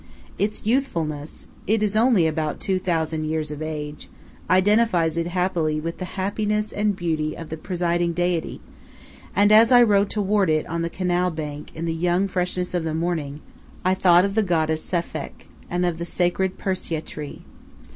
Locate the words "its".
0.39-0.65, 7.53-7.61